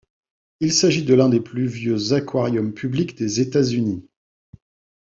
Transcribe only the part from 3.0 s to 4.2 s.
des États-Unis.